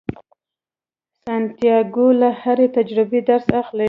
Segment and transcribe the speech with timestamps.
[1.23, 3.79] سانتیاګو له هرې تجربې درس اخلي.